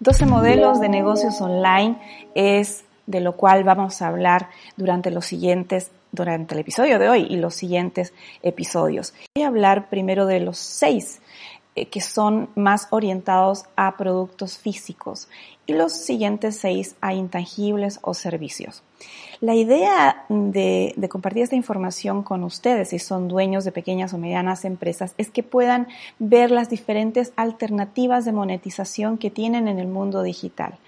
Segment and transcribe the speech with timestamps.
[0.00, 1.96] 12 modelos de negocios online
[2.34, 7.26] es de lo cual vamos a hablar durante los siguientes durante el episodio de hoy
[7.28, 9.14] y los siguientes episodios.
[9.34, 11.20] Voy a hablar primero de los seis
[11.84, 15.28] que son más orientados a productos físicos
[15.66, 18.82] y los siguientes seis a intangibles o servicios.
[19.40, 24.18] La idea de, de, compartir esta información con ustedes, si son dueños de pequeñas o
[24.18, 29.88] medianas empresas, es que puedan ver las diferentes alternativas de monetización que tienen en el
[29.88, 30.78] mundo digital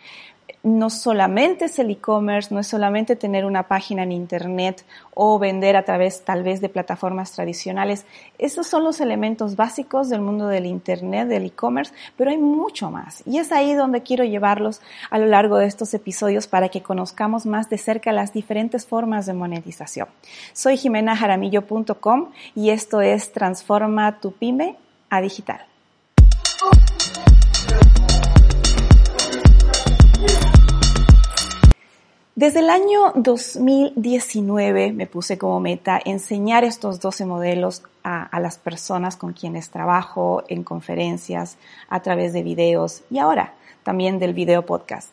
[0.62, 4.84] no solamente es el e-commerce, no es solamente tener una página en Internet
[5.14, 8.04] o vender a través tal vez de plataformas tradicionales.
[8.38, 13.22] Esos son los elementos básicos del mundo del Internet, del e-commerce, pero hay mucho más.
[13.26, 17.46] Y es ahí donde quiero llevarlos a lo largo de estos episodios para que conozcamos
[17.46, 20.08] más de cerca las diferentes formas de monetización.
[20.52, 24.76] Soy jimenajaramillo.com y esto es Transforma tu pyme
[25.10, 25.67] a digital.
[32.38, 39.16] Desde el año 2019 me puse como meta enseñar estos 12 modelos a, las personas
[39.16, 41.56] con quienes trabajo en conferencias,
[41.88, 45.12] a través de videos y ahora también del video podcast.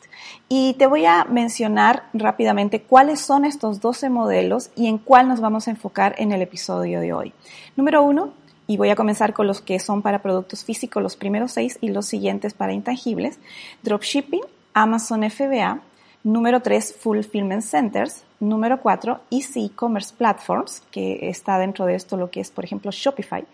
[0.50, 5.42] Y te voy a mencionar rápidamente cuáles son estos 12 modelos y en cuál nos
[5.42, 7.34] vamos a enfocar en el episodio de hoy.
[7.76, 8.34] Número uno,
[8.68, 11.90] y voy a comenzar con los que son para productos físicos, los primeros seis y
[11.90, 13.40] los siguientes para intangibles,
[13.82, 14.44] dropshipping,
[14.76, 15.82] Amazon FBA,
[16.26, 18.24] Número 3, Fulfillment Centers.
[18.40, 22.90] Número 4, Easy E-Commerce Platforms, que está dentro de esto lo que es, por ejemplo,
[22.90, 23.46] Shopify.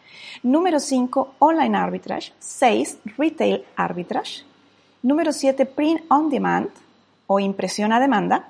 [0.42, 2.32] Número 5, Online Arbitrage.
[2.40, 4.44] 6, Retail Arbitrage.
[5.04, 6.70] Número 7, Print on Demand
[7.28, 8.48] o impresión a demanda.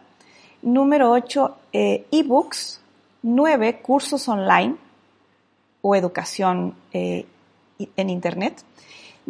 [0.61, 2.79] Número 8, eh, ebooks.
[3.23, 4.75] 9, cursos online
[5.81, 7.25] o educación eh,
[7.97, 8.61] en Internet.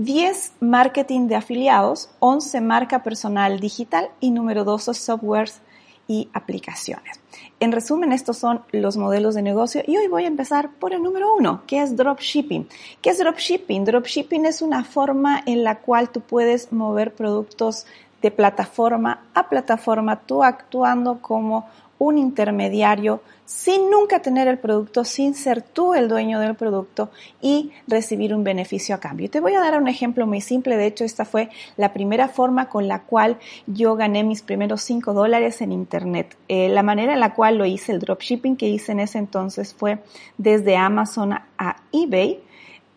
[0.04, 5.62] 10 marketing de afiliados, 11 marca personal digital y número 12 softwares
[6.08, 7.20] y aplicaciones.
[7.60, 11.04] En resumen, estos son los modelos de negocio y hoy voy a empezar por el
[11.04, 12.68] número uno, que es dropshipping.
[13.02, 13.86] ¿Qué es dropshipping?
[13.86, 17.86] Dropshipping es una forma en la cual tú puedes mover productos
[18.24, 21.68] de plataforma a plataforma, tú actuando como
[22.02, 27.12] un intermediario sin nunca tener el producto, sin ser tú el dueño del producto
[27.44, 29.30] y recibir un beneficio a cambio.
[29.30, 30.78] Te voy a dar un ejemplo muy simple.
[30.78, 35.14] De hecho, esta fue la primera forma con la cual yo gané mis primeros 5
[35.14, 36.36] dólares en Internet.
[36.48, 39.76] Eh, la manera en la cual lo hice, el dropshipping que hice en ese entonces
[39.76, 40.00] fue
[40.40, 42.40] desde Amazon a eBay.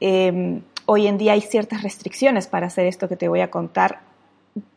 [0.01, 4.14] Em, hoy en día hay ciertas restricciones para hacer esto que te voy a contar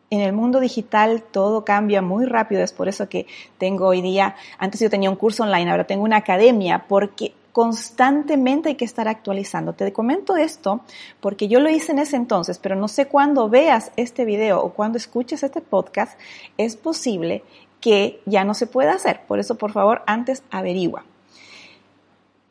[0.09, 4.35] en el mundo digital todo cambia muy rápido, es por eso que tengo hoy día,
[4.57, 9.07] antes yo tenía un curso online, ahora tengo una academia, porque constantemente hay que estar
[9.07, 9.73] actualizando.
[9.73, 10.81] Te comento esto
[11.19, 14.73] porque yo lo hice en ese entonces, pero no sé cuándo veas este video o
[14.73, 16.19] cuando escuches este podcast,
[16.59, 17.43] es posible
[17.81, 19.21] que ya no se pueda hacer.
[19.27, 21.03] Por eso, por favor, antes averigua.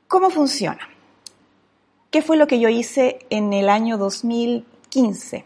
[0.09, 0.89] ¿Cómo funciona?
[2.11, 5.45] ¿Qué fue lo que yo hice en el año 2015?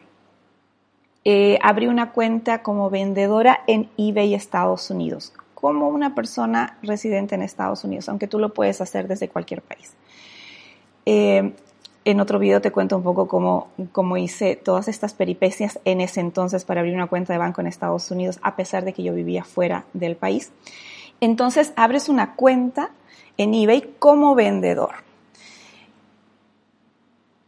[1.24, 7.42] Eh, abrí una cuenta como vendedora en eBay Estados Unidos, como una persona residente en
[7.42, 9.92] Estados Unidos, aunque tú lo puedes hacer desde cualquier país.
[11.06, 11.52] Eh,
[12.06, 16.20] en otro video te cuento un poco cómo, cómo, hice todas estas peripecias en ese
[16.20, 19.12] entonces para abrir una cuenta de banco en Estados Unidos, a pesar de que yo
[19.12, 20.50] vivía fuera del país.
[21.20, 22.90] Entonces abres una cuenta
[23.36, 25.10] en eBay como vendedor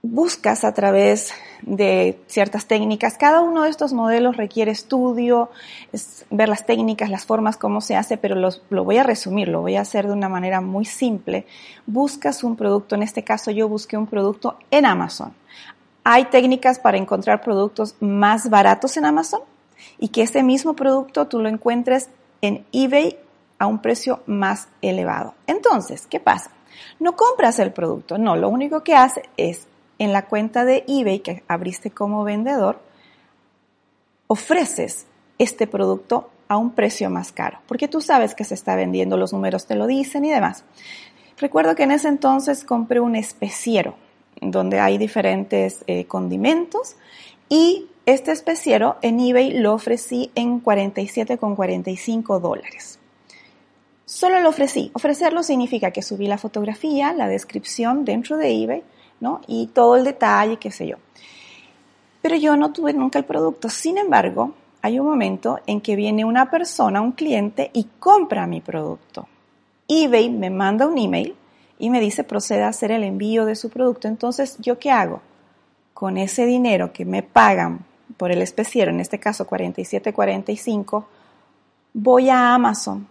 [0.02, 3.16] buscas a través de ciertas técnicas.
[3.16, 5.50] Cada uno de estos modelos requiere estudio,
[6.30, 9.76] ver las técnicas, las formas, cómo se hace, pero lo voy a resumir, lo voy
[9.76, 11.46] a hacer de una manera muy simple.
[11.86, 15.32] Buscas un producto, en este caso yo busqué un producto en Amazon.
[16.04, 19.40] Hay técnicas para encontrar productos más baratos en Amazon
[19.98, 22.08] y que ese mismo producto tú lo encuentres
[22.40, 23.16] en eBay
[23.58, 25.34] a un precio más elevado.
[25.46, 26.50] Entonces, ¿qué pasa?
[26.98, 29.68] No compras el producto, no, lo único que hace es
[30.02, 32.80] en la cuenta de eBay que abriste como vendedor,
[34.26, 35.06] ofreces
[35.38, 39.32] este producto a un precio más caro, porque tú sabes que se está vendiendo, los
[39.32, 40.64] números te lo dicen y demás.
[41.38, 43.94] Recuerdo que en ese entonces compré un especiero
[44.40, 46.96] donde hay diferentes eh, condimentos
[47.48, 52.98] y este especiero en eBay lo ofrecí en 47,45 dólares.
[54.04, 54.90] Solo lo ofrecí.
[54.94, 58.82] Ofrecerlo significa que subí la fotografía, la descripción dentro de eBay,
[59.22, 59.40] ¿no?
[59.46, 60.96] Y todo el detalle, qué sé yo.
[62.20, 63.68] Pero yo no tuve nunca el producto.
[63.68, 64.52] Sin embargo,
[64.82, 69.28] hay un momento en que viene una persona, un cliente, y compra mi producto.
[69.88, 71.36] eBay me manda un email
[71.78, 74.08] y me dice proceda a hacer el envío de su producto.
[74.08, 75.22] Entonces, ¿yo qué hago?
[75.94, 77.84] Con ese dinero que me pagan
[78.16, 81.04] por el especiero, en este caso 47.45,
[81.94, 83.06] voy a Amazon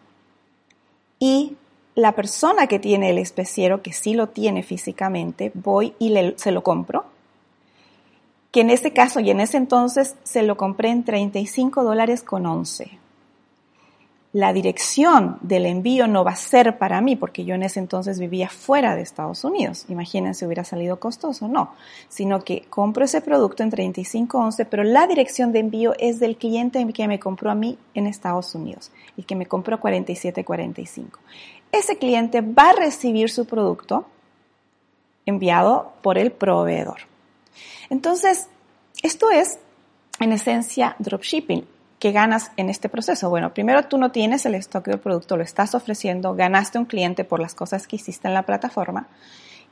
[1.19, 1.55] y
[1.95, 6.63] la persona que tiene el especiero, que sí lo tiene físicamente, voy y se lo
[6.63, 7.05] compro.
[8.51, 12.45] Que en este caso y en ese entonces se lo compré en 35 dólares con
[12.45, 13.00] 11
[14.33, 18.17] la dirección del envío no va a ser para mí, porque yo en ese entonces
[18.17, 19.85] vivía fuera de Estados Unidos.
[19.89, 21.73] Imagínense, hubiera salido costoso, no,
[22.07, 26.85] sino que compro ese producto en 3511, pero la dirección de envío es del cliente
[26.93, 31.19] que me compró a mí en Estados Unidos, y que me compró 4745.
[31.73, 34.05] Ese cliente va a recibir su producto
[35.25, 37.01] enviado por el proveedor.
[37.89, 38.47] Entonces,
[39.03, 39.59] esto es
[40.19, 41.65] en esencia dropshipping.
[42.01, 43.29] ¿Qué ganas en este proceso?
[43.29, 47.23] Bueno, primero tú no tienes el stock del producto, lo estás ofreciendo, ganaste un cliente
[47.23, 49.07] por las cosas que hiciste en la plataforma.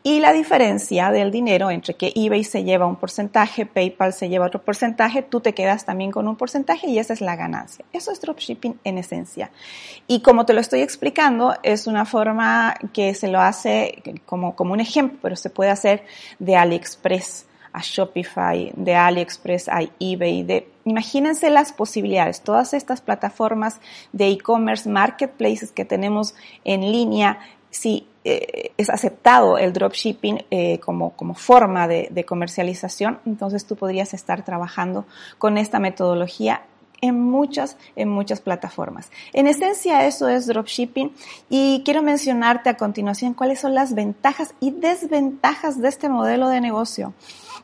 [0.04, 4.46] Y la diferencia del dinero entre que eBay se lleva un porcentaje, PayPal se lleva
[4.46, 7.84] otro porcentaje, tú te quedas también con un porcentaje y esa es la ganancia.
[7.92, 9.50] Eso es dropshipping en esencia.
[10.08, 14.74] Y como te lo estoy explicando, es una forma que se lo hace como, como
[14.74, 16.06] un ejemplo, pero se puede hacer
[16.38, 23.80] de AliExpress a Shopify, de AliExpress a eBay, de imagínense las posibilidades, todas estas plataformas
[24.12, 27.40] de e-commerce, marketplaces que tenemos en línea,
[27.70, 33.76] si eh, es aceptado el dropshipping eh, como, como forma de, de comercialización, entonces tú
[33.76, 35.06] podrías estar trabajando
[35.38, 36.64] con esta metodología
[37.02, 39.12] en muchas, en muchas plataformas.
[39.34, 41.12] En esencia, eso es dropshipping
[41.50, 46.62] y quiero mencionarte a continuación cuáles son las ventajas y desventajas de este modelo de
[46.62, 47.14] negocio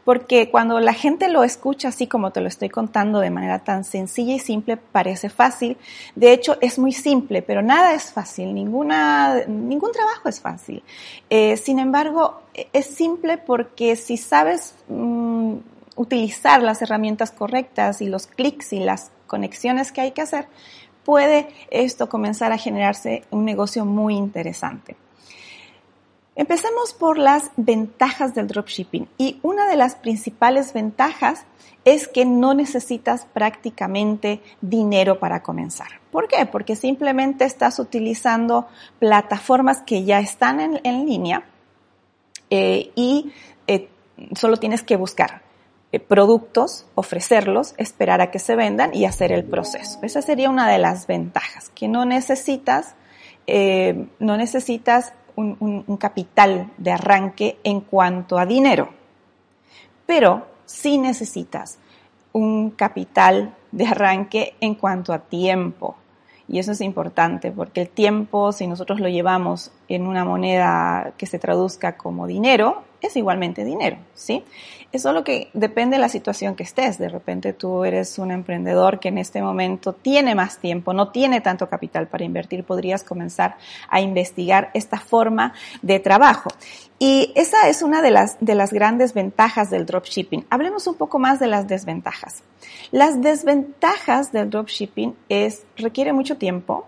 [0.06, 3.84] porque cuando la gente lo escucha así como te lo estoy contando de manera tan
[3.84, 5.78] sencilla y simple, parece fácil.
[6.16, 10.84] De hecho, es muy simple, pero nada es fácil, ninguna, ningún trabajo es fácil.
[11.30, 12.42] Eh, sin embargo,
[12.72, 15.25] es simple porque si sabes mm,
[15.96, 20.48] utilizar las herramientas correctas y los clics y las conexiones que hay que hacer,
[21.04, 24.98] puede esto comenzar a generarse un negocio muy interesante.
[26.36, 31.46] Empecemos por las ventajas del dropshipping y una de las principales ventajas
[31.86, 35.88] es que no necesitas prácticamente dinero para comenzar.
[36.12, 36.46] ¿Por qué?
[36.46, 38.68] Porque simplemente estás utilizando
[39.00, 41.46] plataformas que ya están en, línea
[42.50, 43.32] eh, y
[43.68, 43.88] eh,
[44.36, 45.45] solo tienes que buscar
[45.96, 50.00] eh, productos, ofrecerlos, esperar a que se vendan y hacer el proceso.
[50.02, 52.96] Esa sería una de las ventajas, que no necesitas,
[54.20, 58.90] no necesitas un, capital de arranque en cuanto a dinero,
[60.06, 61.78] pero sí necesitas
[62.34, 65.96] un capital de arranque en cuanto a tiempo.
[66.48, 71.26] Y eso es importante porque el tiempo, si nosotros lo llevamos en una moneda que
[71.26, 74.44] se traduzca como dinero, es igualmente dinero, ¿sí?
[74.92, 76.98] Es solo que depende de la situación que estés.
[76.98, 81.42] De repente tú eres un emprendedor que en este momento tiene más tiempo, no tiene
[81.42, 83.58] tanto capital para invertir, podrías comenzar
[83.90, 86.50] a investigar esta forma de trabajo.
[86.98, 90.46] Y esa es una de las, de las grandes ventajas del dropshipping.
[90.50, 92.44] Hablemos un poco más de las desventajas.
[92.92, 96.88] Las desventajas del dropshipping es, requiere mucho tiempo,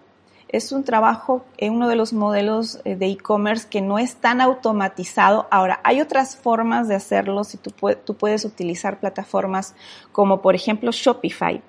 [0.50, 4.40] es un trabajo en uno de los modelos eh, de e-commerce que no es tan
[4.42, 5.48] automatizado.
[5.52, 9.76] Ahora, hay otras formas de hacerlo si tú, puedes utilizar plataformas
[10.12, 11.62] como por ejemplo Shopify,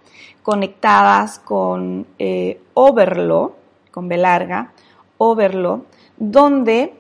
[0.43, 3.57] conectadas con eh, Overlo,
[3.91, 4.73] con B larga,
[5.19, 5.85] Overlo,
[6.17, 6.95] donde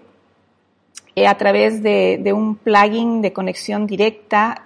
[1.14, 4.64] eh, a través de, un plugin de conexión directa,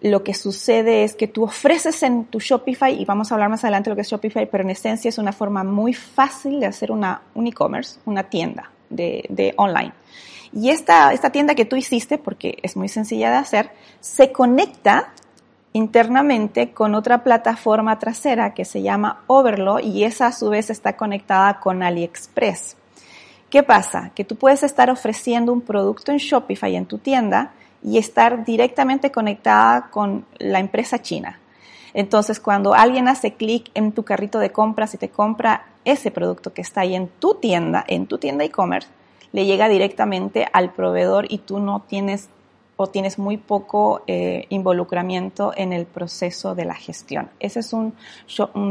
[0.00, 3.64] lo que sucede es que tú ofreces en tu Shopify, y vamos a hablar más
[3.64, 6.66] adelante de lo que es Shopify, pero en esencia es una forma muy fácil de
[6.66, 9.92] hacer una, un e-commerce, una tienda de, de online.
[10.52, 15.12] Y esta, esta tienda que tú hiciste, porque es muy sencilla de hacer, se conecta
[15.72, 20.96] internamente con otra plataforma trasera que se llama Overlo y esa a su vez está
[20.96, 22.76] conectada con AliExpress.
[23.50, 24.12] ¿Qué pasa?
[24.14, 29.10] Que tú puedes estar ofreciendo un producto en Shopify en tu tienda y estar directamente
[29.10, 31.38] conectada con la empresa china.
[31.94, 36.52] Entonces, cuando alguien hace clic en tu carrito de compras y te compra ese producto
[36.52, 38.88] que está ahí en tu tienda, en tu tienda e-commerce,
[39.32, 42.28] le llega directamente al proveedor y tú no tienes
[42.80, 47.28] o tienes muy poco eh, involucramiento en el proceso de la gestión.
[47.40, 47.92] Ese es un,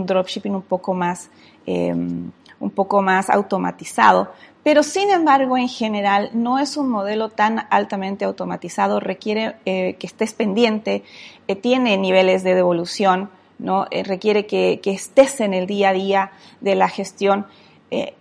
[0.05, 1.29] dropshipping un poco más,
[1.65, 4.31] em, un poco más automatizado,
[4.63, 10.07] pero sin embargo, en general, no es un modelo tan altamente automatizado, requiere eh, que
[10.07, 11.03] estés pendiente,
[11.47, 13.85] eh, tiene niveles de devolución, ¿no?
[14.03, 17.47] requiere que, estés en el día a día de la gestión.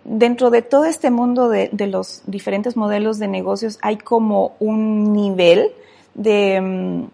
[0.03, 5.71] dentro de todo este mundo de, los diferentes modelos de negocios hay como un nivel
[6.15, 7.07] de, mm,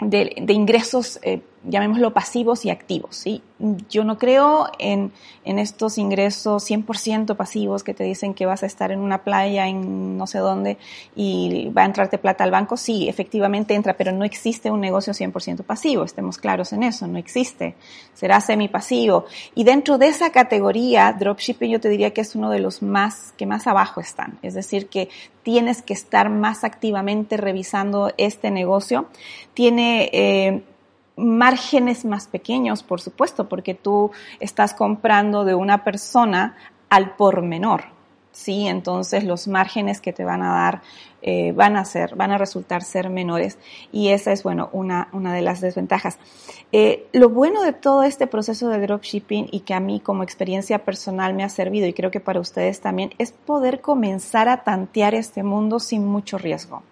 [0.00, 3.16] de, ingresos eh, llamémoslo pasivos y activos.
[3.16, 3.42] ¿sí?
[3.88, 5.12] Yo no creo en,
[5.44, 9.66] en estos ingresos 100% pasivos que te dicen que vas a estar en una playa
[9.66, 10.78] en no sé dónde
[11.14, 12.76] y va a entrarte plata al banco.
[12.76, 16.04] Sí, efectivamente entra, pero no existe un negocio 100% pasivo.
[16.04, 17.74] Estemos claros en eso, no existe.
[18.14, 19.26] Será semipasivo.
[19.54, 23.32] Y dentro de esa categoría, dropshipping yo te diría que es uno de los más
[23.36, 24.38] que más abajo están.
[24.42, 25.08] Es decir, que
[25.42, 29.08] tienes que estar más activamente revisando este negocio.
[29.54, 30.62] Tiene eh,
[31.18, 34.10] márgenes más pequeños, por supuesto, porque tú
[34.40, 36.56] estás comprando de una persona
[36.88, 37.84] al por menor.
[38.32, 40.82] Sí, entonces los márgenes que te van a dar
[41.22, 43.58] eh, van a ser, van a resultar ser menores
[43.90, 46.18] y esa es, bueno, una, una de las desventajas.
[46.70, 50.84] Eh, lo bueno de todo este proceso de dropshipping y que a mí como experiencia
[50.84, 55.14] personal me ha servido y creo que para ustedes también es poder comenzar a tantear
[55.14, 56.84] este mundo sin mucho riesgo.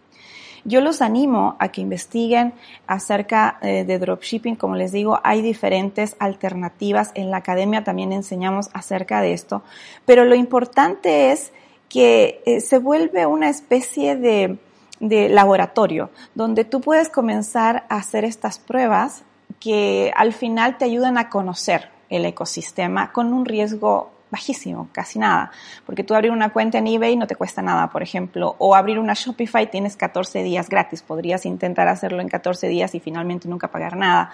[0.67, 2.53] Yo los animo a que investiguen
[2.89, 4.57] acerca eh, de dropshipping.
[4.57, 7.13] Como les digo, hay diferentes alternativas.
[7.15, 9.63] En la academia también enseñamos acerca de esto.
[10.05, 11.53] Pero lo importante es
[11.89, 14.59] que eh, se vuelve una especie de,
[14.99, 19.23] de laboratorio donde tú puedes comenzar a hacer estas pruebas
[19.61, 25.53] que al final te ayudan a conocer el ecosistema con un riesgo bajísimo, casi nada,
[25.85, 28.99] porque tú abrir una cuenta en eBay no te cuesta nada, por ejemplo, o abrir
[28.99, 33.69] una Shopify tienes 14 días gratis, podrías intentar hacerlo en 14 días y finalmente nunca
[33.69, 34.31] pagar nada.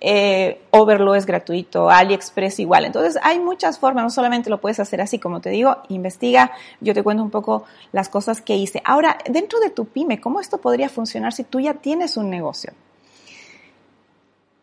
[0.00, 2.84] Eh, Overlo es gratuito, AliExpress igual.
[2.84, 6.94] Entonces hay muchas formas, no solamente lo puedes hacer así, como te digo, investiga, yo
[6.94, 8.80] te cuento un poco las cosas que hice.
[8.84, 12.72] Ahora, dentro de tu pyme, ¿cómo esto podría funcionar si tú ya tienes un negocio?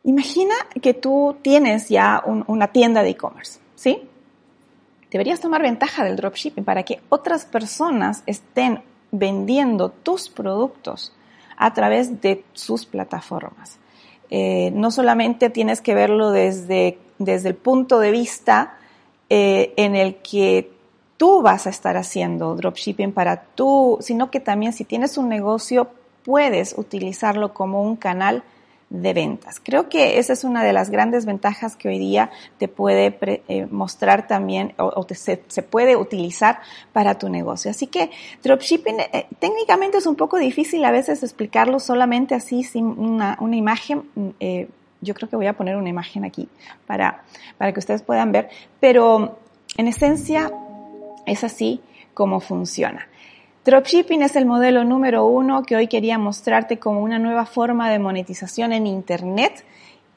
[0.04, 4.10] Imagina que tú tienes ya una tienda de e-commerce, ¿sí?
[5.12, 11.14] Deberías tomar ventaja del dropshipping para que otras personas estén vendiendo tus productos
[11.58, 13.80] a través de sus plataformas.
[14.30, 18.78] Eh, no solamente tienes que verlo desde, desde el punto de vista
[19.30, 20.72] eh, en el que
[21.18, 25.90] tú vas a estar haciendo dropshipping para tú, sino que también si tienes un negocio
[26.24, 28.44] puedes utilizarlo como un canal
[28.90, 29.62] de ventas.
[29.64, 33.18] Creo que esa es una de las grandes ventajas que hoy día te puede
[33.48, 36.60] eh, mostrar también o, se, puede utilizar
[36.92, 37.70] para tu negocio.
[37.70, 38.10] Así que
[38.44, 43.56] dropshipping eh, técnicamente es un poco difícil a veces explicarlo solamente así sin una, una
[43.56, 44.04] imagen.
[44.16, 44.70] Mm, eh,
[45.02, 46.50] yo creo que voy a poner una imagen aquí
[46.86, 47.24] para,
[47.58, 49.40] para que ustedes puedan ver, pero
[49.78, 50.52] en esencia
[51.26, 51.82] es así
[52.14, 53.08] como funciona.
[53.70, 58.00] Dropshipping es el modelo número uno que hoy quería mostrarte como una nueva forma de
[58.00, 59.64] monetización en Internet.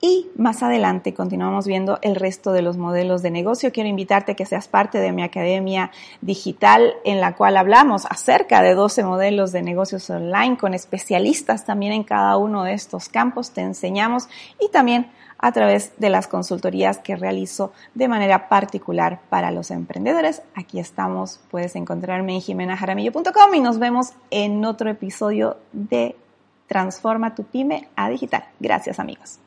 [0.05, 3.71] Y más adelante continuamos viendo el resto de los modelos de negocio.
[3.71, 8.63] Quiero invitarte a que seas parte de mi academia digital en la cual hablamos acerca
[8.63, 13.53] de 12 modelos de negocios online con especialistas también en cada uno de estos campos.
[13.53, 14.29] Te enseñamos
[14.61, 20.43] y también a través de las consultorías que realizo de manera particular para los emprendedores.
[20.57, 26.17] Aquí estamos, puedes encontrarme en jimenajaramillo.com y nos vemos en otro episodio de
[26.67, 28.47] Transforma tu pyme a digital.
[28.59, 29.39] Gracias amigos.